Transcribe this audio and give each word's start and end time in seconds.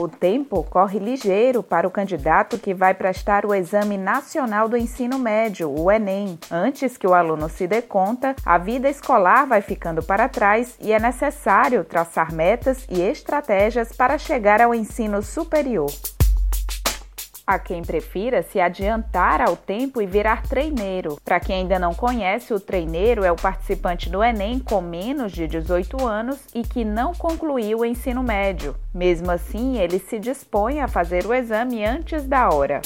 O 0.00 0.08
tempo 0.08 0.64
corre 0.64 0.98
ligeiro 0.98 1.62
para 1.62 1.86
o 1.86 1.90
candidato 1.90 2.56
que 2.58 2.72
vai 2.72 2.94
prestar 2.94 3.44
o 3.44 3.54
Exame 3.54 3.98
Nacional 3.98 4.66
do 4.66 4.74
Ensino 4.74 5.18
Médio, 5.18 5.70
o 5.70 5.92
Enem. 5.92 6.38
Antes 6.50 6.96
que 6.96 7.06
o 7.06 7.12
aluno 7.12 7.50
se 7.50 7.66
dê 7.66 7.82
conta, 7.82 8.34
a 8.42 8.56
vida 8.56 8.88
escolar 8.88 9.46
vai 9.46 9.60
ficando 9.60 10.02
para 10.02 10.26
trás 10.26 10.74
e 10.80 10.90
é 10.90 10.98
necessário 10.98 11.84
traçar 11.84 12.32
metas 12.32 12.86
e 12.88 12.98
estratégias 13.02 13.92
para 13.92 14.16
chegar 14.16 14.62
ao 14.62 14.74
ensino 14.74 15.22
superior. 15.22 15.90
Há 17.50 17.58
quem 17.58 17.82
prefira 17.82 18.44
se 18.44 18.60
adiantar 18.60 19.40
ao 19.40 19.56
tempo 19.56 20.00
e 20.00 20.06
virar 20.06 20.44
treineiro. 20.44 21.18
Para 21.24 21.40
quem 21.40 21.56
ainda 21.56 21.80
não 21.80 21.92
conhece, 21.92 22.54
o 22.54 22.60
treineiro 22.60 23.24
é 23.24 23.32
o 23.32 23.34
participante 23.34 24.08
do 24.08 24.22
Enem 24.22 24.60
com 24.60 24.80
menos 24.80 25.32
de 25.32 25.48
18 25.48 26.06
anos 26.06 26.38
e 26.54 26.62
que 26.62 26.84
não 26.84 27.12
concluiu 27.12 27.80
o 27.80 27.84
ensino 27.84 28.22
médio. 28.22 28.76
Mesmo 28.94 29.32
assim, 29.32 29.78
ele 29.78 29.98
se 29.98 30.20
dispõe 30.20 30.80
a 30.80 30.86
fazer 30.86 31.26
o 31.26 31.34
exame 31.34 31.84
antes 31.84 32.24
da 32.24 32.50
hora 32.50 32.80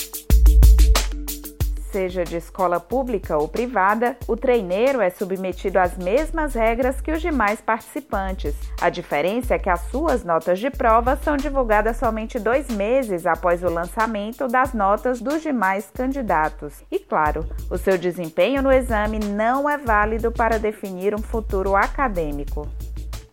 seja 1.95 2.25
de 2.25 2.37
escola 2.37 2.81
pública 2.81 3.39
ou 3.39 3.47
privada, 3.47 4.17
o 4.27 4.37
treineiro 4.37 5.01
é 5.01 5.11
submetido 5.11 5.79
às 5.79 5.97
mesmas 5.97 6.53
regras 6.53 7.01
que 7.01 7.13
os 7.13 7.23
demais 7.23 7.61
participantes. 7.61 8.53
A 8.81 8.91
diferença 8.91 9.55
é 9.55 9.61
que 9.61 9.71
as 9.71 9.83
suas 9.83 10.25
notas 10.25 10.59
de 10.59 10.71
prova 10.71 11.15
são 11.15 11.37
divulgadas 11.37 11.97
somente 11.97 12.37
dois 12.37 12.67
meses 12.67 13.27
após 13.27 13.63
o 13.63 13.71
lançamento 13.71 14.49
das 14.49 14.75
notas 14.75 15.21
dos 15.21 15.41
demais 15.41 15.89
candidatos. 15.95 16.83
E 16.91 16.99
claro, 16.99 17.47
o 17.71 17.79
seu 17.79 17.97
desempenho 17.97 18.61
no 18.61 18.73
exame 18.73 19.21
não 19.21 19.71
é 19.71 19.79
válido 19.79 20.33
para 20.33 20.59
definir 20.59 21.15
um 21.15 21.23
futuro 21.23 21.77
acadêmico. 21.77 22.69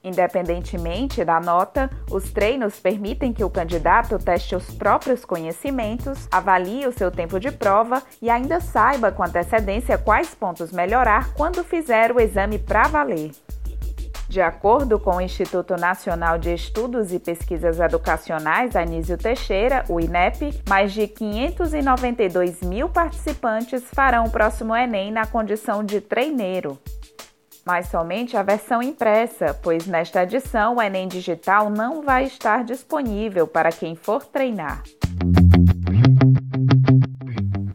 Independentemente 0.03 1.23
da 1.23 1.39
nota, 1.39 1.89
os 2.09 2.31
treinos 2.31 2.79
permitem 2.79 3.31
que 3.31 3.43
o 3.43 3.49
candidato 3.49 4.17
teste 4.17 4.55
os 4.55 4.65
próprios 4.71 5.23
conhecimentos, 5.23 6.27
avalie 6.31 6.87
o 6.87 6.91
seu 6.91 7.11
tempo 7.11 7.39
de 7.39 7.51
prova 7.51 8.01
e 8.19 8.29
ainda 8.29 8.59
saiba 8.59 9.11
com 9.11 9.23
antecedência 9.23 9.99
quais 9.99 10.33
pontos 10.33 10.71
melhorar 10.71 11.33
quando 11.33 11.63
fizer 11.63 12.11
o 12.11 12.19
exame 12.19 12.57
para 12.57 12.87
valer. 12.87 13.31
De 14.27 14.41
acordo 14.41 14.97
com 14.97 15.17
o 15.17 15.21
Instituto 15.21 15.75
Nacional 15.75 16.37
de 16.37 16.53
Estudos 16.53 17.11
e 17.11 17.19
Pesquisas 17.19 17.79
Educacionais 17.79 18.77
Anísio 18.77 19.17
Teixeira, 19.17 19.83
o 19.89 19.99
INEP, 19.99 20.61
mais 20.67 20.93
de 20.93 21.05
592 21.05 22.61
mil 22.61 22.87
participantes 22.87 23.83
farão 23.93 24.23
o 24.23 24.31
próximo 24.31 24.73
Enem 24.73 25.11
na 25.11 25.27
condição 25.27 25.83
de 25.83 25.99
treineiro 25.99 26.79
mas 27.65 27.87
somente 27.87 28.35
a 28.35 28.43
versão 28.43 28.81
impressa, 28.81 29.53
pois 29.61 29.85
nesta 29.85 30.23
edição 30.23 30.75
o 30.75 30.81
Enem 30.81 31.07
Digital 31.07 31.69
não 31.69 32.01
vai 32.01 32.25
estar 32.25 32.63
disponível 32.63 33.47
para 33.47 33.71
quem 33.71 33.95
for 33.95 34.25
treinar. 34.25 34.83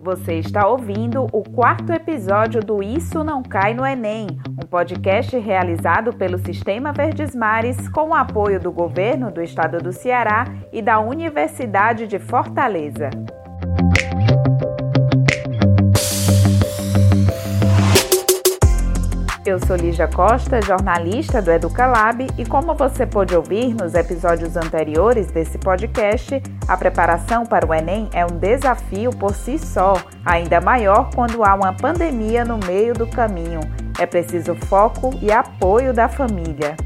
Você 0.06 0.34
está 0.34 0.68
ouvindo 0.68 1.26
o 1.32 1.42
quarto 1.42 1.92
episódio 1.92 2.60
do 2.60 2.80
Isso 2.80 3.24
Não 3.24 3.42
Cai 3.42 3.74
no 3.74 3.84
Enem, 3.84 4.28
um 4.50 4.64
podcast 4.64 5.36
realizado 5.36 6.12
pelo 6.12 6.38
Sistema 6.38 6.92
Verdes 6.92 7.34
Mares 7.34 7.88
com 7.88 8.10
o 8.10 8.14
apoio 8.14 8.60
do 8.60 8.70
governo 8.70 9.32
do 9.32 9.42
estado 9.42 9.78
do 9.78 9.92
Ceará 9.92 10.44
e 10.72 10.80
da 10.80 11.00
Universidade 11.00 12.06
de 12.06 12.20
Fortaleza. 12.20 13.10
Eu 19.46 19.60
sou 19.64 19.76
Lígia 19.76 20.08
Costa, 20.08 20.60
jornalista 20.60 21.40
do 21.40 21.52
Educalab, 21.52 22.26
e 22.36 22.44
como 22.44 22.74
você 22.74 23.06
pôde 23.06 23.36
ouvir 23.36 23.74
nos 23.74 23.94
episódios 23.94 24.56
anteriores 24.56 25.30
desse 25.30 25.56
podcast, 25.56 26.42
a 26.66 26.76
preparação 26.76 27.46
para 27.46 27.64
o 27.64 27.72
Enem 27.72 28.10
é 28.12 28.26
um 28.26 28.38
desafio 28.40 29.10
por 29.12 29.36
si 29.36 29.56
só, 29.56 29.94
ainda 30.24 30.60
maior 30.60 31.10
quando 31.14 31.44
há 31.44 31.54
uma 31.54 31.72
pandemia 31.72 32.44
no 32.44 32.58
meio 32.58 32.92
do 32.92 33.06
caminho. 33.06 33.60
É 34.00 34.04
preciso 34.04 34.56
foco 34.66 35.16
e 35.22 35.30
apoio 35.30 35.94
da 35.94 36.08
família. 36.08 36.76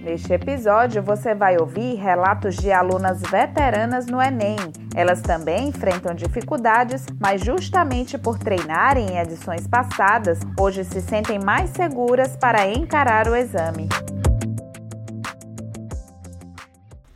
Neste 0.00 0.32
episódio, 0.32 1.02
você 1.02 1.34
vai 1.34 1.56
ouvir 1.56 1.96
relatos 1.96 2.54
de 2.54 2.70
alunas 2.70 3.20
veteranas 3.22 4.06
no 4.06 4.22
Enem. 4.22 4.81
Elas 4.94 5.22
também 5.22 5.68
enfrentam 5.68 6.14
dificuldades, 6.14 7.06
mas 7.18 7.40
justamente 7.42 8.18
por 8.18 8.38
treinarem 8.38 9.12
em 9.12 9.18
edições 9.18 9.66
passadas, 9.66 10.40
hoje 10.58 10.84
se 10.84 11.00
sentem 11.00 11.38
mais 11.38 11.70
seguras 11.70 12.36
para 12.36 12.70
encarar 12.70 13.26
o 13.26 13.34
exame. 13.34 13.88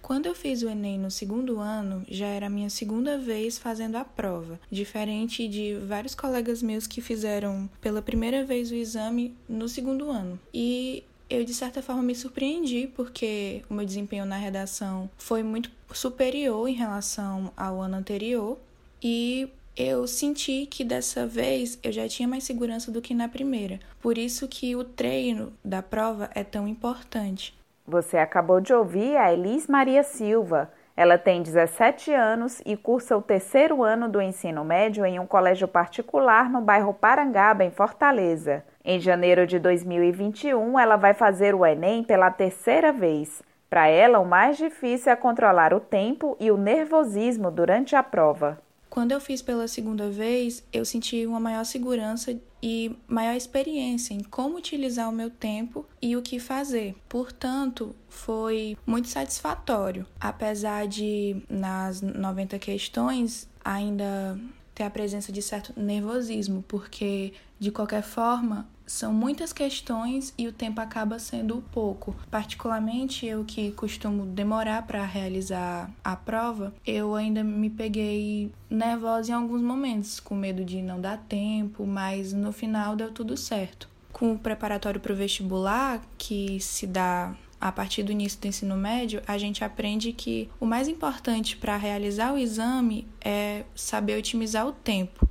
Quando 0.01 0.27
eu 0.27 0.35
fiz 0.35 0.63
o 0.63 0.69
Enem 0.69 0.99
no 0.99 1.11
segundo 1.11 1.59
ano, 1.59 2.05
já 2.09 2.27
era 2.27 2.47
a 2.47 2.51
minha 2.51 2.71
segunda 2.71 3.19
vez 3.19 3.59
fazendo 3.59 3.97
a 3.97 4.05
prova, 4.05 4.59
diferente 4.71 5.47
de 5.49 5.75
vários 5.87 6.15
colegas 6.15 6.63
meus 6.63 6.87
que 6.87 7.01
fizeram 7.01 7.69
pela 7.81 8.01
primeira 8.01 8.45
vez 8.45 8.71
o 8.71 8.75
exame 8.75 9.37
no 9.49 9.69
segundo 9.69 10.09
ano. 10.09 10.39
E 10.55 11.05
eu 11.29 11.45
de 11.45 11.53
certa 11.53 11.83
forma 11.83 12.03
me 12.03 12.15
surpreendi 12.15 12.87
porque 12.95 13.63
o 13.69 13.75
meu 13.75 13.85
desempenho 13.85 14.25
na 14.25 14.37
redação 14.37 15.11
foi 15.19 15.43
muito 15.43 15.71
superior 15.93 16.69
em 16.69 16.75
relação 16.75 17.53
ao 17.57 17.81
ano 17.81 17.97
anterior 17.97 18.59
e 19.03 19.49
eu 19.77 20.07
senti 20.07 20.67
que 20.67 20.83
dessa 20.83 21.27
vez 21.27 21.79
eu 21.83 21.93
já 21.93 22.09
tinha 22.09 22.27
mais 22.27 22.45
segurança 22.45 22.91
do 22.91 23.03
que 23.03 23.13
na 23.13 23.29
primeira. 23.29 23.79
Por 24.01 24.17
isso 24.17 24.49
que 24.49 24.75
o 24.75 24.83
treino 24.83 25.53
da 25.63 25.83
prova 25.83 26.31
é 26.35 26.43
tão 26.43 26.67
importante. 26.67 27.55
Você 27.87 28.17
acabou 28.17 28.61
de 28.61 28.73
ouvir 28.73 29.17
a 29.17 29.33
Elis 29.33 29.67
Maria 29.67 30.03
Silva. 30.03 30.73
Ela 30.97 31.19
tem 31.19 31.43
17 31.43 32.11
anos 32.15 32.63
e 32.65 32.75
cursa 32.75 33.15
o 33.17 33.21
terceiro 33.21 33.83
ano 33.83 34.09
do 34.09 34.23
ensino 34.23 34.65
médio 34.65 35.05
em 35.05 35.21
um 35.21 35.27
colégio 35.27 35.69
particular 35.69 36.49
no 36.49 36.63
bairro 36.63 36.95
Parangaba, 36.95 37.63
em 37.63 37.71
Fortaleza. 37.71 38.65
Em 38.83 38.99
janeiro 38.99 39.47
de 39.47 39.59
2021, 39.59 40.79
ela 40.79 40.97
vai 40.97 41.13
fazer 41.13 41.55
o 41.55 41.67
Enem 41.67 42.03
pela 42.03 42.31
terceira 42.31 42.93
vez. 42.93 43.43
Para 43.69 43.89
ela, 43.89 44.21
o 44.21 44.27
mais 44.27 44.57
difícil 44.57 45.13
é 45.13 45.17
controlar 45.17 45.75
o 45.75 45.81
tempo 45.81 46.35
e 46.41 46.51
o 46.51 46.57
nervosismo 46.57 47.51
durante 47.51 47.95
a 47.95 48.03
prova. 48.03 48.59
Quando 48.89 49.13
eu 49.13 49.21
fiz 49.21 49.43
pela 49.43 49.69
segunda 49.69 50.09
vez, 50.09 50.67
eu 50.73 50.83
senti 50.83 51.27
uma 51.27 51.39
maior 51.39 51.65
segurança 51.65 52.35
e 52.69 52.99
maior 53.07 53.37
experiência 53.37 54.13
em 54.13 54.25
como 54.25 54.57
utilizar 54.57 55.09
o 55.09 55.13
meu 55.13 55.31
tempo 55.31 55.87
e 56.03 56.17
o 56.17 56.21
que 56.21 56.41
fazer. 56.41 56.97
Portanto, 57.09 57.95
foi 58.09 58.77
muito 58.85 59.07
satisfatório, 59.07 60.05
apesar 60.19 60.89
de 60.89 61.37
nas 61.49 62.03
90 62.03 62.59
questões 62.59 63.49
ainda 63.65 64.37
ter 64.75 64.83
a 64.83 64.91
presença 64.91 65.31
de 65.31 65.41
certo 65.41 65.73
nervosismo, 65.81 66.65
porque 66.67 67.35
de 67.57 67.71
qualquer 67.71 68.03
forma 68.03 68.67
são 68.87 69.13
muitas 69.13 69.53
questões 69.53 70.33
e 70.39 70.47
o 70.47 70.53
tempo 70.53 70.81
acaba 70.81 71.19
sendo 71.19 71.63
pouco. 71.73 72.15
Particularmente 72.31 73.27
eu 73.27 73.45
que 73.45 73.73
costumo 73.73 74.25
demorar 74.25 74.87
para 74.87 75.05
realizar 75.05 75.91
a 76.05 76.15
prova, 76.15 76.73
eu 76.87 77.15
ainda 77.15 77.43
me 77.43 77.69
peguei 77.69 78.53
nervosa 78.71 79.33
em 79.33 79.35
alguns 79.35 79.61
momentos, 79.61 80.21
com 80.21 80.35
medo 80.35 80.65
de 80.65 80.81
não 80.81 81.01
dar 81.01 81.19
tempo, 81.19 81.85
mas 81.85 82.33
no 82.33 82.53
final 82.53 82.95
deu 82.95 83.11
tudo 83.11 83.37
certo. 83.37 83.89
Com 84.13 84.33
o 84.33 84.39
preparatório 84.39 85.01
para 85.01 85.13
o 85.13 85.17
vestibular, 85.17 86.01
que 86.17 86.59
se 86.61 86.87
dá 86.87 87.37
a 87.61 87.73
partir 87.73 88.03
do 88.03 88.13
início 88.13 88.41
do 88.41 88.47
ensino 88.47 88.77
médio, 88.77 89.23
a 89.27 89.37
gente 89.37 89.65
aprende 89.65 90.13
que 90.13 90.49
o 90.61 90.67
mais 90.67 90.89
importante 90.89 91.57
para 91.57 91.77
realizar 91.77 92.33
o 92.33 92.39
exame 92.39 93.07
é 93.21 93.65
saber 93.75 94.19
otimizar 94.19 94.67
o 94.67 94.73
tempo. 94.73 95.29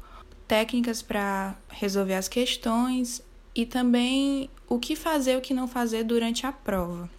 Técnicas 0.47 1.01
para 1.01 1.55
resolver 1.69 2.13
as 2.13 2.27
questões 2.27 3.23
e 3.55 3.65
também 3.65 4.49
o 4.67 4.77
que 4.77 4.95
fazer 4.95 5.33
e 5.33 5.37
o 5.37 5.41
que 5.41 5.53
não 5.53 5.67
fazer 5.67 6.03
durante 6.03 6.45
a 6.45 6.51
prova. 6.51 7.09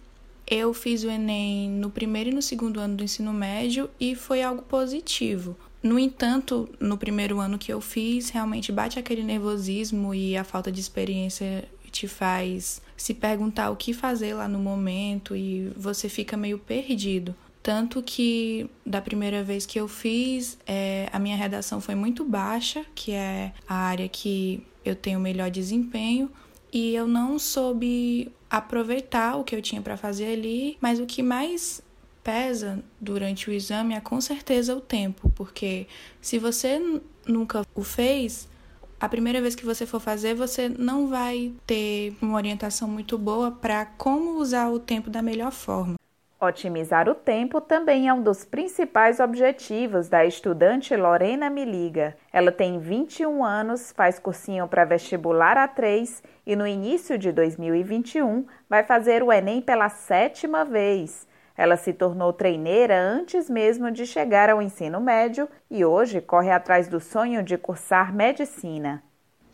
Eu 0.45 0.73
fiz 0.73 1.03
o 1.03 1.09
Enem 1.09 1.69
no 1.69 1.89
primeiro 1.89 2.29
e 2.29 2.33
no 2.33 2.41
segundo 2.41 2.79
ano 2.79 2.95
do 2.95 3.03
ensino 3.03 3.33
médio 3.33 3.89
e 3.99 4.15
foi 4.15 4.41
algo 4.41 4.61
positivo. 4.61 5.57
No 5.83 5.99
entanto, 5.99 6.69
no 6.79 6.97
primeiro 6.97 7.39
ano 7.39 7.57
que 7.57 7.71
eu 7.71 7.81
fiz, 7.81 8.29
realmente 8.29 8.71
bate 8.71 8.97
aquele 8.97 9.23
nervosismo 9.23 10.13
e 10.13 10.37
a 10.37 10.43
falta 10.43 10.71
de 10.71 10.79
experiência 10.79 11.67
te 11.91 12.07
faz 12.07 12.81
se 12.95 13.13
perguntar 13.13 13.69
o 13.69 13.75
que 13.75 13.93
fazer 13.93 14.33
lá 14.33 14.47
no 14.47 14.59
momento 14.59 15.35
e 15.35 15.71
você 15.75 16.09
fica 16.09 16.35
meio 16.35 16.57
perdido. 16.57 17.35
Tanto 17.61 18.01
que 18.01 18.69
da 18.85 19.01
primeira 19.01 19.43
vez 19.43 19.65
que 19.65 19.79
eu 19.79 19.87
fiz, 19.87 20.57
é, 20.65 21.09
a 21.11 21.19
minha 21.19 21.35
redação 21.35 21.81
foi 21.81 21.95
muito 21.95 22.23
baixa, 22.23 22.85
que 22.95 23.11
é 23.11 23.51
a 23.67 23.75
área 23.75 24.07
que 24.07 24.63
eu 24.87 24.95
tenho 24.95 25.19
melhor 25.19 25.49
desempenho, 25.49 26.31
e 26.71 26.93
eu 26.93 27.07
não 27.07 27.39
soube 27.39 28.31
aproveitar 28.49 29.35
o 29.35 29.43
que 29.43 29.55
eu 29.55 29.61
tinha 29.61 29.81
para 29.81 29.97
fazer 29.97 30.33
ali, 30.33 30.77
mas 30.81 30.99
o 30.99 31.05
que 31.05 31.21
mais 31.21 31.81
pesa 32.23 32.83
durante 32.99 33.49
o 33.49 33.53
exame 33.53 33.93
é 33.93 34.01
com 34.01 34.19
certeza 34.19 34.75
o 34.75 34.81
tempo, 34.81 35.31
porque 35.35 35.87
se 36.21 36.37
você 36.37 36.81
nunca 37.25 37.65
o 37.73 37.83
fez, 37.83 38.49
a 38.99 39.07
primeira 39.07 39.41
vez 39.41 39.55
que 39.55 39.65
você 39.65 39.85
for 39.85 39.99
fazer, 39.99 40.33
você 40.33 40.67
não 40.67 41.07
vai 41.07 41.53
ter 41.65 42.15
uma 42.21 42.35
orientação 42.35 42.87
muito 42.87 43.17
boa 43.17 43.51
para 43.51 43.85
como 43.85 44.39
usar 44.39 44.69
o 44.69 44.79
tempo 44.79 45.09
da 45.09 45.21
melhor 45.21 45.51
forma. 45.51 45.95
Otimizar 46.39 47.09
o 47.09 47.15
tempo 47.15 47.59
também 47.59 48.07
é 48.07 48.13
um 48.13 48.21
dos 48.21 48.45
principais 48.45 49.19
objetivos 49.19 50.07
da 50.07 50.23
estudante 50.23 50.95
Lorena 50.95 51.49
Miliga. 51.49 52.15
Ela 52.31 52.51
tem 52.51 52.77
21 52.77 53.43
anos, 53.43 53.91
faz 53.91 54.19
cursinho 54.19 54.67
para 54.67 54.85
vestibular 54.85 55.57
A3 55.57 56.23
e 56.45 56.55
no 56.55 56.67
início 56.67 57.17
de 57.17 57.31
2021 57.31 58.45
vai 58.69 58.83
fazer 58.83 59.23
o 59.23 59.33
Enem 59.33 59.61
pela 59.61 59.89
sétima 59.89 60.63
vez. 60.63 61.27
Ela 61.57 61.75
se 61.75 61.91
tornou 61.91 62.31
treineira 62.31 62.95
antes 62.95 63.49
mesmo 63.49 63.89
de 63.89 64.05
chegar 64.05 64.47
ao 64.47 64.61
ensino 64.61 65.01
médio 65.01 65.49
e 65.71 65.83
hoje 65.83 66.21
corre 66.21 66.51
atrás 66.51 66.87
do 66.87 66.99
sonho 66.99 67.41
de 67.41 67.57
cursar 67.57 68.13
medicina. 68.13 69.01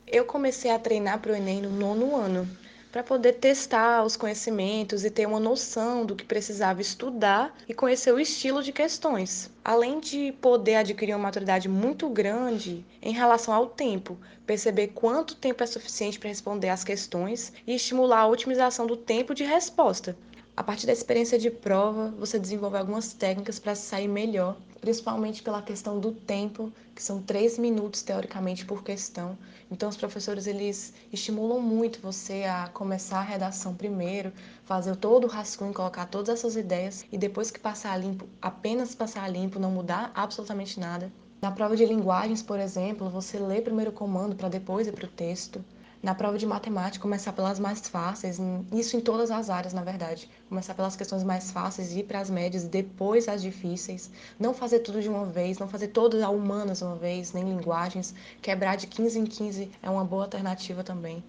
Eu 0.05 0.25
comecei 0.25 0.69
a 0.69 0.77
treinar 0.77 1.19
para 1.19 1.31
o 1.31 1.35
Enem 1.35 1.61
no 1.61 1.69
nono 1.69 2.13
ano 2.13 2.45
para 2.93 3.01
poder 3.01 3.33
testar 3.33 4.05
os 4.05 4.15
conhecimentos 4.15 5.03
e 5.03 5.09
ter 5.09 5.25
uma 5.25 5.39
noção 5.39 6.05
do 6.05 6.15
que 6.15 6.23
precisava 6.23 6.79
estudar 6.79 7.51
e 7.67 7.73
conhecer 7.73 8.13
o 8.13 8.19
estilo 8.19 8.61
de 8.61 8.71
questões. 8.71 9.49
Além 9.65 9.99
de 9.99 10.31
poder 10.33 10.75
adquirir 10.75 11.15
uma 11.15 11.23
maturidade 11.23 11.67
muito 11.67 12.07
grande 12.07 12.85
em 13.01 13.11
relação 13.11 13.51
ao 13.51 13.65
tempo, 13.65 14.15
perceber 14.45 14.89
quanto 14.89 15.35
tempo 15.35 15.63
é 15.63 15.65
suficiente 15.65 16.19
para 16.19 16.29
responder 16.29 16.69
às 16.69 16.83
questões 16.83 17.51
e 17.65 17.73
estimular 17.73 18.19
a 18.19 18.27
otimização 18.27 18.85
do 18.85 18.95
tempo 18.95 19.33
de 19.33 19.43
resposta. 19.43 20.15
A 20.55 20.63
partir 20.63 20.85
da 20.85 20.93
experiência 20.93 21.39
de 21.39 21.49
prova, 21.49 22.13
você 22.19 22.37
desenvolve 22.37 22.77
algumas 22.77 23.11
técnicas 23.11 23.57
para 23.57 23.73
sair 23.73 24.07
melhor, 24.07 24.55
principalmente 24.83 25.41
pela 25.41 25.61
questão 25.61 25.97
do 25.97 26.11
tempo, 26.11 26.69
que 26.93 27.01
são 27.01 27.21
três 27.21 27.57
minutos 27.57 28.03
teoricamente 28.03 28.65
por 28.65 28.83
questão. 28.83 29.37
Então, 29.71 29.87
os 29.87 29.95
professores 29.95 30.45
eles 30.45 30.93
estimulam 31.09 31.61
muito 31.61 32.01
você 32.01 32.43
a 32.43 32.67
começar 32.67 33.19
a 33.19 33.23
redação 33.23 33.73
primeiro, 33.73 34.33
fazer 34.65 34.97
todo 34.97 35.23
o 35.23 35.29
rascunho, 35.29 35.73
colocar 35.73 36.07
todas 36.07 36.37
essas 36.37 36.57
ideias 36.57 37.05
e 37.09 37.17
depois 37.17 37.49
que 37.49 37.61
passar 37.61 37.95
limpo, 37.95 38.27
apenas 38.41 38.93
passar 38.93 39.31
limpo, 39.31 39.57
não 39.57 39.71
mudar 39.71 40.11
absolutamente 40.13 40.77
nada. 40.77 41.09
Na 41.41 41.49
prova 41.49 41.77
de 41.77 41.85
linguagens, 41.85 42.43
por 42.43 42.59
exemplo, 42.59 43.09
você 43.09 43.39
lê 43.39 43.61
primeiro 43.61 43.91
o 43.91 43.93
comando 43.93 44.35
para 44.35 44.49
depois 44.49 44.85
ir 44.85 44.91
para 44.91 45.05
o 45.05 45.11
texto 45.11 45.63
na 46.03 46.13
prova 46.13 46.37
de 46.37 46.45
matemática, 46.45 47.01
começar 47.01 47.31
pelas 47.31 47.57
mais 47.57 47.87
fáceis, 47.87 48.37
isso 48.73 48.97
em 48.97 48.99
todas 48.99 49.31
as 49.31 49.49
áreas, 49.49 49.71
na 49.71 49.81
verdade. 49.81 50.29
Começar 50.49 50.73
pelas 50.73 50.97
questões 50.97 51.23
mais 51.23 51.49
fáceis, 51.49 51.95
ir 51.95 52.03
para 52.03 52.19
as 52.19 52.29
médias, 52.29 52.65
depois 52.65 53.29
as 53.29 53.41
difíceis. 53.41 54.11
Não 54.37 54.53
fazer 54.53 54.79
tudo 54.79 55.01
de 55.01 55.07
uma 55.07 55.25
vez, 55.25 55.57
não 55.57 55.67
fazer 55.69 55.87
todas 55.87 56.21
as 56.21 56.29
humanas 56.29 56.81
uma 56.81 56.97
vez, 56.97 57.31
nem 57.31 57.45
linguagens. 57.45 58.13
Quebrar 58.41 58.75
de 58.75 58.85
15 58.85 59.17
em 59.17 59.25
15 59.25 59.71
é 59.81 59.89
uma 59.89 60.03
boa 60.03 60.23
alternativa 60.23 60.83
também. 60.83 61.23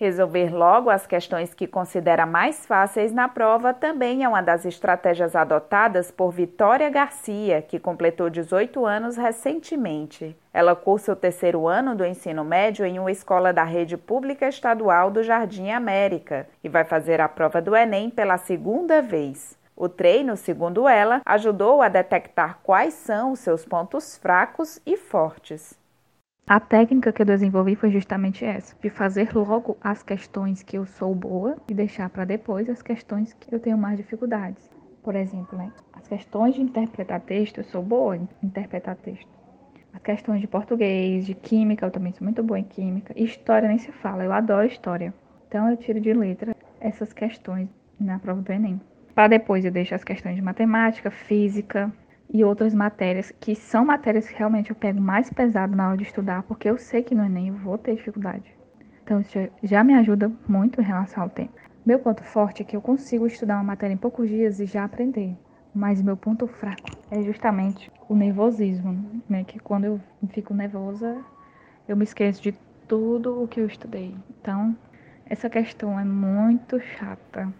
Resolver 0.00 0.48
logo 0.48 0.88
as 0.88 1.06
questões 1.06 1.52
que 1.52 1.66
considera 1.66 2.24
mais 2.24 2.64
fáceis 2.64 3.12
na 3.12 3.28
prova 3.28 3.74
também 3.74 4.24
é 4.24 4.28
uma 4.28 4.40
das 4.40 4.64
estratégias 4.64 5.36
adotadas 5.36 6.10
por 6.10 6.30
Vitória 6.30 6.88
Garcia, 6.88 7.60
que 7.60 7.78
completou 7.78 8.30
18 8.30 8.86
anos 8.86 9.18
recentemente. 9.18 10.34
Ela 10.54 10.74
cursa 10.74 11.12
o 11.12 11.16
terceiro 11.16 11.68
ano 11.68 11.94
do 11.94 12.02
ensino 12.02 12.42
médio 12.42 12.86
em 12.86 12.98
uma 12.98 13.12
escola 13.12 13.52
da 13.52 13.62
rede 13.62 13.98
pública 13.98 14.48
estadual 14.48 15.10
do 15.10 15.22
Jardim 15.22 15.68
América 15.68 16.48
e 16.64 16.68
vai 16.70 16.84
fazer 16.84 17.20
a 17.20 17.28
prova 17.28 17.60
do 17.60 17.76
Enem 17.76 18.08
pela 18.08 18.38
segunda 18.38 19.02
vez. 19.02 19.54
O 19.76 19.86
treino, 19.86 20.34
segundo 20.34 20.88
ela, 20.88 21.20
ajudou 21.26 21.82
a 21.82 21.90
detectar 21.90 22.58
quais 22.62 22.94
são 22.94 23.32
os 23.32 23.40
seus 23.40 23.66
pontos 23.66 24.16
fracos 24.16 24.80
e 24.86 24.96
fortes. 24.96 25.79
A 26.50 26.58
técnica 26.58 27.12
que 27.12 27.22
eu 27.22 27.26
desenvolvi 27.26 27.76
foi 27.76 27.92
justamente 27.92 28.44
essa, 28.44 28.74
de 28.82 28.90
fazer 28.90 29.32
logo 29.36 29.78
as 29.80 30.02
questões 30.02 30.64
que 30.64 30.76
eu 30.76 30.84
sou 30.84 31.14
boa 31.14 31.56
e 31.68 31.72
deixar 31.72 32.10
para 32.10 32.24
depois 32.24 32.68
as 32.68 32.82
questões 32.82 33.32
que 33.34 33.54
eu 33.54 33.60
tenho 33.60 33.78
mais 33.78 33.96
dificuldades. 33.96 34.68
Por 35.00 35.14
exemplo, 35.14 35.56
né? 35.56 35.72
as 35.92 36.08
questões 36.08 36.56
de 36.56 36.60
interpretar 36.60 37.20
texto, 37.20 37.58
eu 37.58 37.64
sou 37.64 37.84
boa 37.84 38.16
em 38.16 38.28
interpretar 38.42 38.96
texto. 38.96 39.28
As 39.92 40.02
questões 40.02 40.40
de 40.40 40.48
português, 40.48 41.24
de 41.24 41.34
química, 41.34 41.86
eu 41.86 41.90
também 41.92 42.12
sou 42.12 42.24
muito 42.24 42.42
boa 42.42 42.58
em 42.58 42.64
química. 42.64 43.14
E 43.16 43.22
história 43.22 43.68
nem 43.68 43.78
se 43.78 43.92
fala, 43.92 44.24
eu 44.24 44.32
adoro 44.32 44.66
história. 44.66 45.14
Então 45.46 45.70
eu 45.70 45.76
tiro 45.76 46.00
de 46.00 46.12
letra 46.12 46.56
essas 46.80 47.12
questões 47.12 47.68
na 47.96 48.18
prova 48.18 48.42
do 48.42 48.52
Enem. 48.52 48.80
Para 49.14 49.28
depois 49.28 49.64
eu 49.64 49.70
deixo 49.70 49.94
as 49.94 50.02
questões 50.02 50.34
de 50.34 50.42
matemática, 50.42 51.12
física, 51.12 51.92
e 52.32 52.44
outras 52.44 52.72
matérias, 52.72 53.32
que 53.40 53.54
são 53.54 53.84
matérias 53.84 54.28
que 54.28 54.36
realmente 54.36 54.70
eu 54.70 54.76
pego 54.76 55.00
mais 55.00 55.28
pesado 55.30 55.76
na 55.76 55.88
hora 55.88 55.96
de 55.96 56.04
estudar, 56.04 56.44
porque 56.44 56.70
eu 56.70 56.78
sei 56.78 57.02
que 57.02 57.14
no 57.14 57.24
Enem 57.24 57.48
eu 57.48 57.54
vou 57.54 57.76
ter 57.76 57.96
dificuldade. 57.96 58.54
Então 59.02 59.20
isso 59.20 59.36
já 59.62 59.82
me 59.82 59.94
ajuda 59.94 60.30
muito 60.48 60.80
em 60.80 60.84
relação 60.84 61.24
ao 61.24 61.28
tempo. 61.28 61.52
Meu 61.84 61.98
ponto 61.98 62.22
forte 62.22 62.62
é 62.62 62.64
que 62.64 62.76
eu 62.76 62.80
consigo 62.80 63.26
estudar 63.26 63.56
uma 63.56 63.64
matéria 63.64 63.94
em 63.94 63.96
poucos 63.96 64.28
dias 64.28 64.60
e 64.60 64.66
já 64.66 64.84
aprender. 64.84 65.36
Mas 65.74 66.02
meu 66.02 66.16
ponto 66.16 66.46
fraco 66.46 66.90
é 67.10 67.22
justamente 67.22 67.90
o 68.08 68.14
nervosismo, 68.14 69.22
né? 69.28 69.44
Que 69.44 69.58
quando 69.58 69.84
eu 69.84 70.00
fico 70.28 70.54
nervosa, 70.54 71.24
eu 71.88 71.96
me 71.96 72.04
esqueço 72.04 72.42
de 72.42 72.52
tudo 72.86 73.42
o 73.42 73.48
que 73.48 73.60
eu 73.60 73.66
estudei. 73.66 74.14
Então, 74.40 74.76
essa 75.26 75.50
questão 75.50 75.98
é 75.98 76.04
muito 76.04 76.78
chata. 76.80 77.52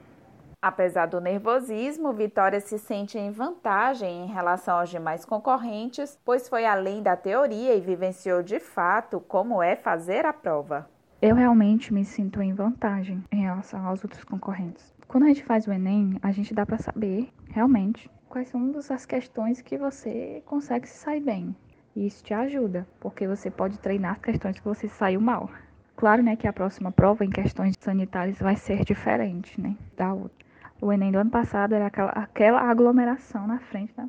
Apesar 0.62 1.06
do 1.06 1.22
nervosismo, 1.22 2.12
Vitória 2.12 2.60
se 2.60 2.78
sente 2.78 3.16
em 3.16 3.30
vantagem 3.30 4.24
em 4.24 4.26
relação 4.26 4.78
aos 4.78 4.90
demais 4.90 5.24
concorrentes, 5.24 6.20
pois 6.22 6.50
foi 6.50 6.66
além 6.66 7.02
da 7.02 7.16
teoria 7.16 7.74
e 7.74 7.80
vivenciou 7.80 8.42
de 8.42 8.60
fato 8.60 9.20
como 9.20 9.62
é 9.62 9.74
fazer 9.74 10.26
a 10.26 10.34
prova. 10.34 10.86
Eu 11.22 11.34
realmente 11.34 11.94
me 11.94 12.04
sinto 12.04 12.42
em 12.42 12.52
vantagem 12.52 13.24
em 13.32 13.40
relação 13.40 13.86
aos 13.86 14.04
outros 14.04 14.22
concorrentes. 14.22 14.94
Quando 15.08 15.24
a 15.24 15.28
gente 15.28 15.44
faz 15.44 15.66
o 15.66 15.72
Enem, 15.72 16.18
a 16.22 16.30
gente 16.30 16.52
dá 16.52 16.66
para 16.66 16.76
saber 16.76 17.30
realmente 17.48 18.10
quais 18.28 18.50
são 18.50 18.70
as 18.90 19.06
questões 19.06 19.62
que 19.62 19.78
você 19.78 20.42
consegue 20.44 20.86
se 20.86 20.98
sair 20.98 21.20
bem. 21.20 21.56
E 21.96 22.06
isso 22.06 22.22
te 22.22 22.34
ajuda, 22.34 22.86
porque 23.00 23.26
você 23.26 23.50
pode 23.50 23.78
treinar 23.78 24.12
as 24.12 24.18
questões 24.18 24.58
que 24.58 24.64
você 24.64 24.88
saiu 24.88 25.22
mal. 25.22 25.48
Claro, 25.96 26.22
né, 26.22 26.36
que 26.36 26.46
a 26.46 26.52
próxima 26.52 26.92
prova 26.92 27.24
em 27.24 27.30
questões 27.30 27.74
sanitárias 27.80 28.38
vai 28.38 28.56
ser 28.56 28.84
diferente, 28.84 29.58
né, 29.60 29.74
da 29.96 30.12
outra. 30.12 30.39
O 30.82 30.90
Enem 30.90 31.12
do 31.12 31.18
ano 31.18 31.30
passado 31.30 31.74
era 31.74 31.86
aquela, 31.86 32.10
aquela 32.12 32.60
aglomeração 32.62 33.46
na 33.46 33.58
frente, 33.58 33.92
tá? 33.92 34.08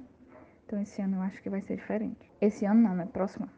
Então 0.66 0.82
esse 0.82 1.02
ano 1.02 1.18
eu 1.18 1.22
acho 1.22 1.42
que 1.42 1.50
vai 1.50 1.62
ser 1.62 1.76
diferente. 1.76 2.32
Esse 2.40 2.66
ano 2.66 2.82
não, 2.82 2.96
né? 2.96 3.08
Próximo. 3.12 3.50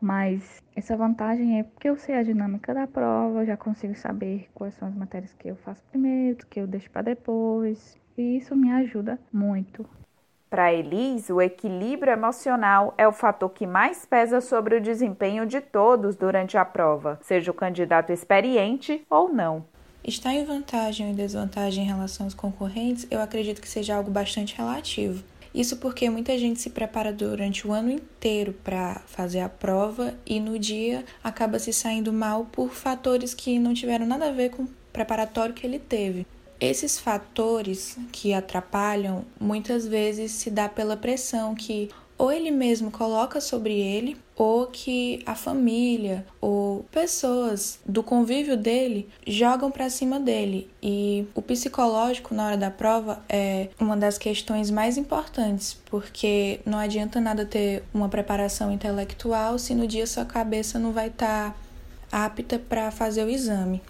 Mas 0.00 0.62
essa 0.74 0.96
vantagem 0.96 1.58
é 1.58 1.62
porque 1.62 1.88
eu 1.88 1.96
sei 1.96 2.14
a 2.14 2.22
dinâmica 2.22 2.72
da 2.72 2.86
prova, 2.86 3.44
já 3.44 3.56
consigo 3.56 3.94
saber 3.94 4.48
quais 4.54 4.74
são 4.74 4.88
as 4.88 4.94
matérias 4.94 5.34
que 5.34 5.48
eu 5.48 5.56
faço 5.56 5.82
primeiro, 5.90 6.46
que 6.46 6.58
eu 6.58 6.66
deixo 6.66 6.90
para 6.90 7.02
depois. 7.02 8.00
E 8.16 8.38
isso 8.38 8.56
me 8.56 8.72
ajuda 8.72 9.18
muito. 9.30 9.86
Para 10.48 10.72
Elis, 10.72 11.28
o 11.30 11.42
equilíbrio 11.42 12.12
emocional 12.12 12.94
é 12.96 13.06
o 13.06 13.12
fator 13.12 13.50
que 13.50 13.66
mais 13.66 14.06
pesa 14.06 14.40
sobre 14.40 14.76
o 14.76 14.80
desempenho 14.80 15.44
de 15.44 15.60
todos 15.60 16.16
durante 16.16 16.56
a 16.56 16.64
prova, 16.64 17.18
seja 17.22 17.50
o 17.50 17.54
candidato 17.54 18.12
experiente 18.12 19.04
ou 19.10 19.32
não. 19.32 19.66
Estar 20.06 20.34
em 20.34 20.44
vantagem 20.44 21.06
ou 21.06 21.12
em 21.12 21.14
desvantagem 21.14 21.82
em 21.82 21.86
relação 21.86 22.26
aos 22.26 22.34
concorrentes, 22.34 23.06
eu 23.10 23.22
acredito 23.22 23.62
que 23.62 23.68
seja 23.68 23.96
algo 23.96 24.10
bastante 24.10 24.54
relativo. 24.54 25.24
Isso 25.54 25.78
porque 25.78 26.10
muita 26.10 26.36
gente 26.38 26.60
se 26.60 26.68
prepara 26.68 27.10
durante 27.10 27.66
o 27.66 27.72
ano 27.72 27.90
inteiro 27.90 28.52
para 28.62 29.00
fazer 29.06 29.40
a 29.40 29.48
prova 29.48 30.14
e 30.26 30.38
no 30.40 30.58
dia 30.58 31.06
acaba 31.22 31.58
se 31.58 31.72
saindo 31.72 32.12
mal 32.12 32.44
por 32.52 32.74
fatores 32.74 33.32
que 33.32 33.58
não 33.58 33.72
tiveram 33.72 34.04
nada 34.04 34.28
a 34.28 34.32
ver 34.32 34.50
com 34.50 34.64
o 34.64 34.68
preparatório 34.92 35.54
que 35.54 35.66
ele 35.66 35.78
teve. 35.78 36.26
Esses 36.60 36.98
fatores 36.98 37.96
que 38.12 38.34
atrapalham 38.34 39.24
muitas 39.40 39.86
vezes 39.86 40.32
se 40.32 40.50
dá 40.50 40.68
pela 40.68 40.98
pressão 40.98 41.54
que 41.54 41.88
ou 42.18 42.30
ele 42.30 42.50
mesmo 42.50 42.90
coloca 42.90 43.40
sobre 43.40 43.72
ele, 43.72 44.16
ou 44.36 44.66
que 44.66 45.22
a 45.26 45.34
família 45.34 46.26
ou 46.40 46.84
pessoas 46.90 47.78
do 47.86 48.02
convívio 48.02 48.56
dele 48.56 49.08
jogam 49.26 49.70
para 49.70 49.88
cima 49.88 50.18
dele. 50.18 50.70
E 50.82 51.26
o 51.34 51.42
psicológico 51.42 52.34
na 52.34 52.46
hora 52.46 52.56
da 52.56 52.70
prova 52.70 53.22
é 53.28 53.68
uma 53.78 53.96
das 53.96 54.18
questões 54.18 54.70
mais 54.70 54.96
importantes, 54.96 55.74
porque 55.86 56.60
não 56.66 56.78
adianta 56.78 57.20
nada 57.20 57.44
ter 57.44 57.84
uma 57.92 58.08
preparação 58.08 58.72
intelectual 58.72 59.58
se 59.58 59.74
no 59.74 59.86
dia 59.86 60.06
sua 60.06 60.24
cabeça 60.24 60.78
não 60.78 60.92
vai 60.92 61.08
estar 61.08 61.50
tá 62.10 62.26
apta 62.26 62.58
para 62.58 62.90
fazer 62.90 63.24
o 63.24 63.30
exame. 63.30 63.82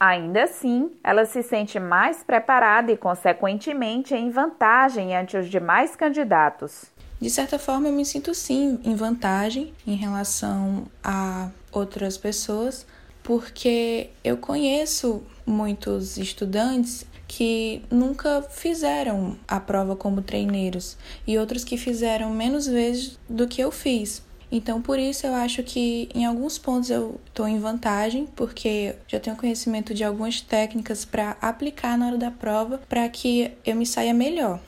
Ainda 0.00 0.44
assim, 0.44 0.92
ela 1.02 1.24
se 1.24 1.42
sente 1.42 1.80
mais 1.80 2.22
preparada 2.22 2.92
e, 2.92 2.96
consequentemente, 2.96 4.14
em 4.14 4.30
vantagem 4.30 5.16
ante 5.16 5.36
os 5.36 5.50
demais 5.50 5.96
candidatos. 5.96 6.92
De 7.20 7.28
certa 7.28 7.58
forma, 7.58 7.88
eu 7.88 7.92
me 7.92 8.04
sinto 8.04 8.32
sim 8.34 8.78
em 8.84 8.94
vantagem 8.94 9.72
em 9.86 9.96
relação 9.96 10.86
a 11.02 11.50
outras 11.72 12.16
pessoas, 12.16 12.86
porque 13.22 14.10
eu 14.22 14.36
conheço 14.36 15.22
muitos 15.44 16.16
estudantes 16.16 17.04
que 17.26 17.82
nunca 17.90 18.40
fizeram 18.42 19.36
a 19.46 19.60
prova 19.60 19.94
como 19.94 20.22
treineiros 20.22 20.96
e 21.26 21.36
outros 21.36 21.64
que 21.64 21.76
fizeram 21.76 22.30
menos 22.30 22.66
vezes 22.66 23.18
do 23.28 23.46
que 23.46 23.60
eu 23.60 23.70
fiz. 23.70 24.22
Então, 24.50 24.80
por 24.80 24.98
isso 24.98 25.26
eu 25.26 25.34
acho 25.34 25.62
que 25.62 26.08
em 26.14 26.24
alguns 26.24 26.56
pontos 26.56 26.88
eu 26.88 27.20
estou 27.26 27.46
em 27.46 27.58
vantagem, 27.58 28.26
porque 28.34 28.94
já 29.06 29.20
tenho 29.20 29.36
conhecimento 29.36 29.92
de 29.92 30.02
algumas 30.02 30.40
técnicas 30.40 31.04
para 31.04 31.36
aplicar 31.40 31.98
na 31.98 32.06
hora 32.06 32.16
da 32.16 32.30
prova 32.30 32.80
para 32.88 33.06
que 33.10 33.50
eu 33.66 33.76
me 33.76 33.84
saia 33.84 34.14
melhor. 34.14 34.58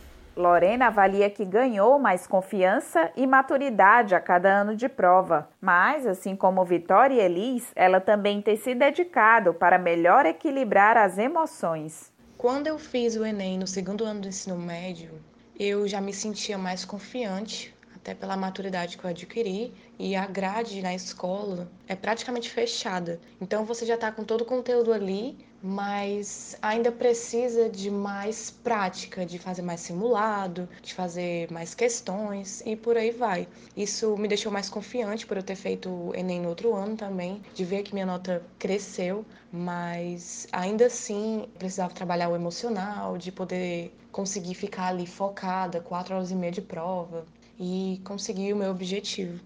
Lorena 0.40 0.87
avalia 0.87 1.28
que 1.28 1.44
ganhou 1.44 1.99
mais 1.99 2.26
confiança 2.26 3.12
e 3.14 3.26
maturidade 3.26 4.14
a 4.14 4.20
cada 4.20 4.49
ano 4.49 4.75
de 4.75 4.88
prova, 4.88 5.50
mas, 5.61 6.06
assim 6.06 6.35
como 6.35 6.64
Vitória 6.64 7.14
e 7.14 7.20
Elis, 7.20 7.70
ela 7.76 8.00
também 8.00 8.40
tem 8.40 8.56
se 8.56 8.75
dedicado 8.75 9.52
para 9.52 9.78
melhor 9.78 10.25
equilibrar 10.25 10.97
as 10.97 11.18
emoções. 11.18 12.11
Quando 12.38 12.66
eu 12.66 12.78
fiz 12.78 13.16
o 13.16 13.25
Enem 13.25 13.59
no 13.59 13.66
segundo 13.66 14.02
ano 14.02 14.23
do 14.23 14.28
ensino 14.28 14.56
médio, 14.56 15.11
eu 15.59 15.87
já 15.87 16.00
me 16.00 16.14
sentia 16.14 16.56
mais 16.56 16.87
confiante, 16.87 17.75
até 17.94 18.14
pela 18.14 18.35
maturidade 18.35 18.97
que 18.97 19.04
eu 19.04 19.11
adquiri, 19.11 19.75
e 19.99 20.16
a 20.16 20.25
grade 20.25 20.80
na 20.80 20.94
escola 20.94 21.70
é 21.87 21.94
praticamente 21.94 22.49
fechada. 22.49 23.20
Então 23.38 23.66
você 23.66 23.85
já 23.85 23.97
está 23.97 24.11
com 24.11 24.25
todo 24.25 24.40
o 24.40 24.47
conteúdo 24.47 24.90
ali 24.90 25.37
mas 25.62 26.57
ainda 26.62 26.90
precisa 26.90 27.69
de 27.69 27.90
mais 27.90 28.50
prática, 28.50 29.26
de 29.26 29.38
fazer 29.38 29.62
mais 29.62 29.81
simulado, 29.81 30.69
de 30.83 30.95
fazer 30.95 31.50
mais 31.52 31.75
questões 31.75 32.62
e 32.64 32.75
por 32.76 32.97
aí 32.97 33.11
vai. 33.11 33.47
Isso 33.76 34.17
me 34.17 34.26
deixou 34.26 34.50
mais 34.50 34.71
confiante 34.71 35.26
por 35.26 35.37
eu 35.37 35.43
ter 35.43 35.57
feito 35.57 35.90
o 35.90 36.14
Enem 36.14 36.40
no 36.40 36.49
outro 36.49 36.75
ano 36.75 36.97
também, 36.97 37.43
de 37.55 37.64
ver 37.64 37.83
que 37.83 37.93
minha 37.93 38.07
nota 38.07 38.43
cresceu, 38.59 39.25
mas 39.52 40.47
ainda 40.52 40.87
assim 40.87 41.47
precisava 41.59 41.93
trabalhar 41.93 42.29
o 42.29 42.35
emocional, 42.35 43.19
de 43.19 43.31
poder 43.31 43.95
conseguir 44.11 44.55
ficar 44.55 44.88
ali 44.88 45.07
focada, 45.07 45.81
quatro 45.81 46.14
horas 46.14 46.31
e 46.31 46.35
meia 46.35 46.52
de 46.52 46.62
prova 46.62 47.25
e 47.59 48.00
conseguir 48.05 48.52
o 48.52 48.57
meu 48.57 48.71
objetivo. 48.71 49.40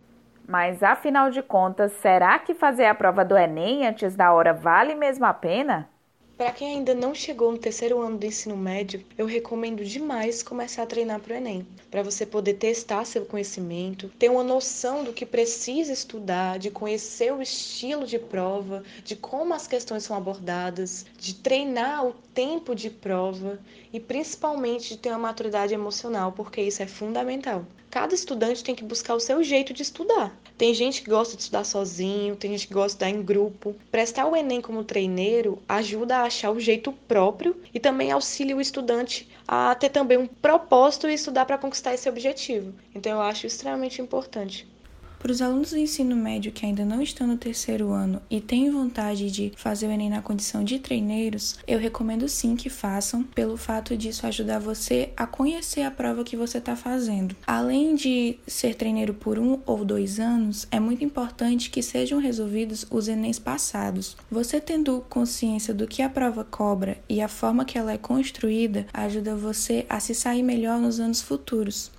Mas 0.47 0.83
afinal 0.83 1.31
de 1.31 1.43
contas, 1.43 1.91
será 1.93 2.39
que 2.39 2.55
fazer 2.55 2.85
a 2.85 2.95
prova 2.95 3.25
do 3.25 3.37
Enem 3.37 3.87
antes 3.87 4.15
da 4.15 4.33
hora 4.33 4.53
vale 4.53 4.95
mesmo 4.95 5.25
a 5.25 5.33
pena? 5.33 5.89
Para 6.37 6.51
quem 6.51 6.75
ainda 6.75 6.93
não 6.97 7.15
chegou 7.15 7.53
no 7.53 7.59
terceiro 7.59 8.03
ano 8.03 8.19
do 8.19 8.27
ensino 8.27 8.57
médio, 8.57 9.05
eu 9.17 9.25
recomendo 9.25 9.85
demais 9.85 10.43
começar 10.43 10.83
a 10.83 10.87
treinar 10.87 11.21
para 11.21 11.35
o 11.35 11.37
Enem, 11.37 11.65
para 11.89 12.03
você 12.03 12.27
poder 12.27 12.55
testar 12.55 13.05
seu 13.05 13.25
conhecimento, 13.25 14.11
ter 14.19 14.29
uma 14.29 14.43
noção 14.43 15.05
do 15.05 15.13
que 15.13 15.25
precisa 15.25 15.93
estudar, 15.93 16.59
de 16.59 16.73
conhecer 16.73 17.33
o 17.33 17.41
estilo 17.41 18.05
de 18.05 18.19
prova, 18.19 18.83
de 19.05 19.15
como 19.15 19.55
as 19.55 19.69
questões 19.69 20.03
são 20.03 20.17
abordadas, 20.17 21.07
de 21.17 21.37
treinar 21.37 22.05
o 22.05 22.13
tempo 22.35 22.75
de 22.75 22.91
prova 22.91 23.61
e 23.93 24.01
principalmente 24.01 24.89
de 24.89 24.99
ter 24.99 25.11
uma 25.11 25.19
maturidade 25.19 25.73
emocional, 25.73 26.33
porque 26.33 26.61
isso 26.61 26.83
é 26.83 26.87
fundamental. 26.89 27.65
Cada 27.89 28.13
estudante 28.13 28.65
tem 28.65 28.75
que 28.75 28.83
buscar 28.83 29.15
o 29.15 29.21
seu 29.21 29.41
jeito 29.45 29.73
de 29.73 29.83
estudar. 29.83 30.37
Tem 30.57 30.73
gente 30.73 31.03
que 31.03 31.11
gosta 31.11 31.37
de 31.37 31.43
estudar 31.43 31.65
sozinho, 31.65 32.37
tem 32.37 32.53
gente 32.53 32.69
que 32.69 32.75
gosta 32.75 32.89
de 32.89 32.93
estudar 32.93 33.11
em 33.11 33.23
grupo. 33.25 33.75
Prestar 33.91 34.27
o 34.27 34.37
Enem 34.37 34.61
como 34.61 34.85
treineiro 34.85 35.61
ajuda 35.69 36.19
a 36.19 36.23
achar 36.23 36.53
o 36.53 36.61
jeito 36.61 36.93
próprio 36.93 37.57
e 37.73 37.81
também 37.81 38.13
auxilia 38.13 38.57
o 38.57 38.61
estudante 38.61 39.29
a 39.49 39.75
ter 39.75 39.89
também 39.89 40.17
um 40.17 40.27
propósito 40.27 41.09
e 41.09 41.15
estudar 41.15 41.45
para 41.45 41.59
conquistar 41.59 41.93
esse 41.93 42.09
objetivo. 42.09 42.73
Então 42.95 43.13
eu 43.13 43.21
acho 43.21 43.47
extremamente 43.47 44.01
importante. 44.01 44.67
Para 45.25 45.33
os 45.33 45.41
alunos 45.41 45.71
do 45.71 45.79
ensino 45.79 46.15
médio 46.15 46.53
que 46.53 46.67
ainda 46.67 46.85
não 46.85 47.01
estão 47.01 47.27
no 47.27 47.39
terceiro 47.39 47.93
ano 47.93 48.21
e 48.29 48.43
têm 48.43 48.71
vontade 48.71 49.31
de 49.31 49.53
fazer 49.57 49.87
o 49.87 49.91
Enem 49.91 50.11
na 50.11 50.21
condição 50.21 50.63
de 50.63 50.79
treineiros, 50.79 51.59
eu 51.67 51.79
recomendo 51.79 52.29
sim 52.29 52.55
que 52.55 52.69
façam, 52.69 53.23
pelo 53.23 53.57
fato 53.57 53.97
disso 53.97 54.27
ajudar 54.27 54.59
você 54.59 55.15
a 55.17 55.27
conhecer 55.27 55.81
a 55.81 55.91
prova 55.91 56.25
que 56.25 56.37
você 56.37 56.59
está 56.59 56.77
fazendo. 56.77 57.35
Além 57.47 57.95
de 57.95 58.37
ser 58.47 58.75
treineiro 58.75 59.15
por 59.15 59.39
um 59.39 59.61
ou 59.65 59.83
dois 59.83 60.21
anos, 60.21 60.69
é 60.71 60.79
muito 60.79 61.03
importante 61.03 61.71
que 61.71 61.83
sejam 61.83 62.19
resolvidos 62.19 62.87
os 62.91 63.09
Enems 63.09 63.39
passados. 63.39 64.19
Você 64.31 64.61
tendo 64.61 65.07
consciência 65.09 65.73
do 65.73 65.87
que 65.87 66.03
a 66.03 66.11
prova 66.11 66.45
cobra 66.45 66.99
e 67.09 67.23
a 67.23 67.29
forma 67.29 67.65
que 67.65 67.79
ela 67.79 67.93
é 67.93 67.97
construída, 67.97 68.87
ajuda 68.93 69.35
você 69.35 69.87
a 69.89 69.99
se 70.01 70.15
sair 70.15 70.43
melhor 70.43 70.79
nos 70.79 71.01
anos 71.01 71.23
futuros. 71.23 71.91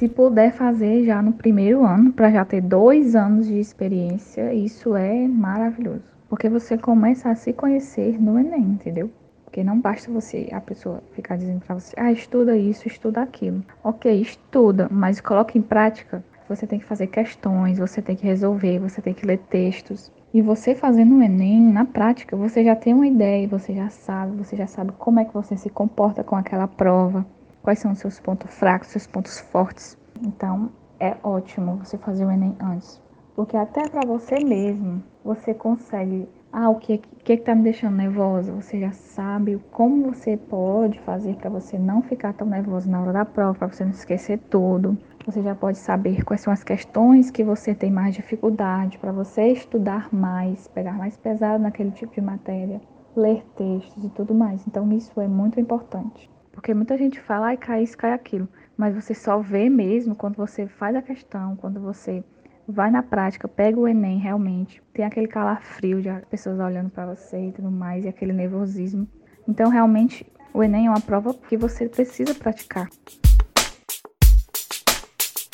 Se 0.00 0.08
puder 0.08 0.50
fazer 0.54 1.04
já 1.04 1.20
no 1.20 1.34
primeiro 1.34 1.84
ano, 1.84 2.10
para 2.10 2.30
já 2.30 2.42
ter 2.42 2.62
dois 2.62 3.14
anos 3.14 3.46
de 3.46 3.60
experiência, 3.60 4.54
isso 4.54 4.96
é 4.96 5.28
maravilhoso. 5.28 6.04
Porque 6.26 6.48
você 6.48 6.78
começa 6.78 7.28
a 7.28 7.34
se 7.34 7.52
conhecer 7.52 8.18
no 8.18 8.38
Enem, 8.38 8.62
entendeu? 8.62 9.10
Porque 9.44 9.62
não 9.62 9.78
basta 9.78 10.10
você, 10.10 10.48
a 10.52 10.58
pessoa 10.62 11.02
ficar 11.12 11.36
dizendo 11.36 11.60
para 11.60 11.78
você, 11.78 11.94
ah, 11.98 12.10
estuda 12.10 12.56
isso, 12.56 12.88
estuda 12.88 13.20
aquilo. 13.20 13.62
Ok, 13.84 14.10
estuda, 14.10 14.88
mas 14.90 15.20
coloque 15.20 15.58
em 15.58 15.62
prática. 15.62 16.24
Você 16.48 16.66
tem 16.66 16.78
que 16.78 16.86
fazer 16.86 17.08
questões, 17.08 17.78
você 17.78 18.00
tem 18.00 18.16
que 18.16 18.24
resolver, 18.24 18.78
você 18.78 19.02
tem 19.02 19.12
que 19.12 19.26
ler 19.26 19.40
textos. 19.50 20.10
E 20.32 20.40
você 20.40 20.74
fazendo 20.74 21.14
o 21.14 21.22
Enem, 21.22 21.60
na 21.60 21.84
prática, 21.84 22.34
você 22.34 22.64
já 22.64 22.74
tem 22.74 22.94
uma 22.94 23.06
ideia, 23.06 23.46
você 23.46 23.74
já 23.74 23.90
sabe, 23.90 24.34
você 24.34 24.56
já 24.56 24.66
sabe 24.66 24.92
como 24.92 25.20
é 25.20 25.26
que 25.26 25.34
você 25.34 25.58
se 25.58 25.68
comporta 25.68 26.24
com 26.24 26.36
aquela 26.36 26.66
prova 26.66 27.26
quais 27.62 27.78
são 27.78 27.92
os 27.92 27.98
seus 27.98 28.18
pontos 28.20 28.52
fracos, 28.54 28.88
seus 28.88 29.06
pontos 29.06 29.38
fortes. 29.38 29.96
Então, 30.22 30.70
é 30.98 31.16
ótimo 31.22 31.76
você 31.76 31.96
fazer 31.96 32.24
o 32.24 32.30
Enem 32.30 32.56
antes. 32.60 33.00
Porque 33.34 33.56
até 33.56 33.88
para 33.88 34.06
você 34.06 34.44
mesmo, 34.44 35.02
você 35.24 35.54
consegue. 35.54 36.28
Ah, 36.52 36.68
o 36.68 36.74
que, 36.74 36.98
que 36.98 37.36
que 37.36 37.42
tá 37.44 37.54
me 37.54 37.62
deixando 37.62 37.96
nervosa? 37.96 38.52
Você 38.52 38.80
já 38.80 38.90
sabe 38.92 39.58
como 39.70 40.12
você 40.12 40.36
pode 40.36 40.98
fazer 41.00 41.36
para 41.36 41.48
você 41.48 41.78
não 41.78 42.02
ficar 42.02 42.32
tão 42.34 42.46
nervoso 42.46 42.90
na 42.90 43.00
hora 43.00 43.12
da 43.12 43.24
prova, 43.24 43.56
para 43.56 43.68
você 43.68 43.84
não 43.84 43.92
esquecer 43.92 44.38
tudo. 44.50 44.98
Você 45.24 45.42
já 45.42 45.54
pode 45.54 45.78
saber 45.78 46.24
quais 46.24 46.40
são 46.40 46.52
as 46.52 46.64
questões 46.64 47.30
que 47.30 47.44
você 47.44 47.74
tem 47.74 47.90
mais 47.90 48.14
dificuldade, 48.14 48.98
para 48.98 49.12
você 49.12 49.48
estudar 49.48 50.12
mais, 50.12 50.66
pegar 50.68 50.94
mais 50.94 51.16
pesado 51.16 51.62
naquele 51.62 51.92
tipo 51.92 52.12
de 52.12 52.20
matéria, 52.20 52.80
ler 53.14 53.44
textos 53.56 54.04
e 54.04 54.08
tudo 54.08 54.34
mais. 54.34 54.66
Então, 54.66 54.90
isso 54.92 55.20
é 55.20 55.28
muito 55.28 55.60
importante. 55.60 56.28
Porque 56.52 56.74
muita 56.74 56.96
gente 56.96 57.20
fala, 57.20 57.48
ai, 57.48 57.56
cai 57.56 57.82
isso, 57.82 57.96
cai 57.96 58.12
aquilo. 58.12 58.48
Mas 58.76 58.94
você 58.94 59.14
só 59.14 59.38
vê 59.38 59.68
mesmo 59.68 60.14
quando 60.14 60.36
você 60.36 60.66
faz 60.66 60.96
a 60.96 61.02
questão, 61.02 61.56
quando 61.56 61.80
você 61.80 62.24
vai 62.66 62.90
na 62.90 63.02
prática, 63.02 63.48
pega 63.48 63.78
o 63.78 63.86
Enem 63.86 64.18
realmente, 64.18 64.82
tem 64.94 65.04
aquele 65.04 65.26
calafrio 65.26 66.00
de 66.00 66.08
pessoas 66.30 66.58
olhando 66.60 66.90
para 66.90 67.14
você 67.14 67.48
e 67.48 67.52
tudo 67.52 67.70
mais, 67.70 68.04
e 68.04 68.08
aquele 68.08 68.32
nervosismo. 68.32 69.08
Então, 69.46 69.68
realmente, 69.68 70.24
o 70.54 70.62
Enem 70.62 70.86
é 70.86 70.90
uma 70.90 71.00
prova 71.00 71.34
que 71.34 71.56
você 71.56 71.88
precisa 71.88 72.34
praticar. 72.34 72.88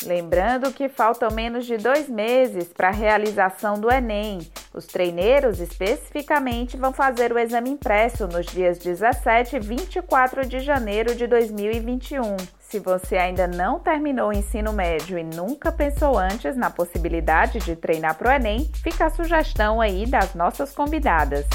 Lembrando 0.05 0.71
que 0.71 0.87
faltam 0.87 1.29
menos 1.31 1.65
de 1.65 1.77
dois 1.77 2.07
meses 2.07 2.71
para 2.71 2.89
a 2.89 2.91
realização 2.91 3.79
do 3.79 3.91
Enem. 3.91 4.39
Os 4.77 4.85
treineiros, 4.85 5.59
especificamente, 5.59 6.77
vão 6.77 6.93
fazer 6.93 7.33
o 7.33 7.39
exame 7.39 7.71
impresso 7.71 8.27
nos 8.27 8.45
dias 8.45 8.77
17 8.77 9.55
e 9.55 9.59
24 9.59 10.45
de 10.45 10.59
janeiro 10.59 11.15
de 11.15 11.25
2021. 11.25 12.37
Se 12.59 12.77
você 12.77 13.17
ainda 13.17 13.47
não 13.47 13.79
terminou 13.79 14.29
o 14.29 14.33
ensino 14.33 14.71
médio 14.71 15.17
e 15.17 15.23
nunca 15.23 15.71
pensou 15.71 16.15
antes 16.15 16.55
na 16.55 16.69
possibilidade 16.69 17.57
de 17.57 17.75
treinar 17.75 18.19
para 18.19 18.29
o 18.29 18.31
Enem, 18.31 18.69
fica 18.83 19.07
a 19.07 19.09
sugestão 19.09 19.81
aí 19.81 20.05
das 20.05 20.35
nossas 20.35 20.71
convidadas. 20.75 21.47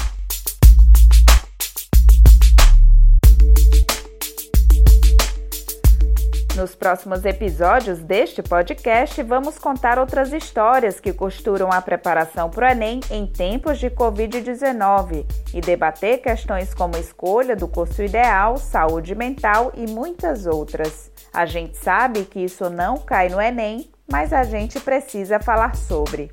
Nos 6.55 6.75
próximos 6.75 7.25
episódios 7.25 7.97
deste 7.99 8.43
podcast, 8.43 9.23
vamos 9.23 9.57
contar 9.57 9.97
outras 9.97 10.31
histórias 10.31 10.99
que 10.99 11.11
costuram 11.11 11.71
a 11.71 11.81
preparação 11.81 12.47
para 12.47 12.67
o 12.67 12.71
Enem 12.71 12.99
em 13.09 13.25
tempos 13.25 13.79
de 13.79 13.89
Covid-19 13.89 15.25
e 15.51 15.59
debater 15.59 16.19
questões 16.19 16.71
como 16.71 16.95
escolha 16.95 17.55
do 17.55 17.67
curso 17.67 18.03
ideal, 18.03 18.57
saúde 18.57 19.15
mental 19.15 19.71
e 19.75 19.87
muitas 19.87 20.45
outras. 20.45 21.11
A 21.33 21.47
gente 21.47 21.75
sabe 21.75 22.23
que 22.23 22.41
isso 22.41 22.69
não 22.69 22.99
cai 22.99 23.29
no 23.29 23.41
Enem, 23.41 23.89
mas 24.11 24.31
a 24.31 24.43
gente 24.43 24.79
precisa 24.79 25.39
falar 25.39 25.75
sobre. 25.75 26.31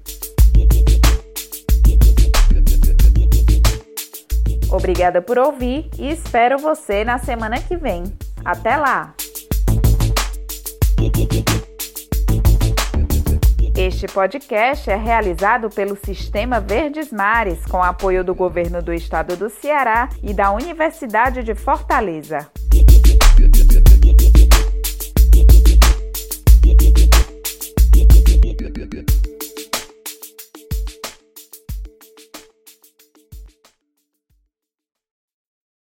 Obrigada 4.70 5.22
por 5.22 5.38
ouvir 5.38 5.88
e 5.98 6.10
espero 6.10 6.58
você 6.58 7.04
na 7.04 7.18
semana 7.18 7.58
que 7.58 7.74
vem. 7.74 8.04
Até 8.44 8.76
lá! 8.76 9.14
Este 13.76 14.06
podcast 14.06 14.90
é 14.90 14.96
realizado 14.96 15.70
pelo 15.70 15.96
Sistema 15.96 16.60
Verdes 16.60 17.10
Mares, 17.10 17.64
com 17.64 17.82
apoio 17.82 18.22
do 18.22 18.34
Governo 18.34 18.82
do 18.82 18.92
Estado 18.92 19.36
do 19.36 19.48
Ceará 19.48 20.10
e 20.22 20.34
da 20.34 20.50
Universidade 20.50 21.42
de 21.42 21.54
Fortaleza. 21.54 22.50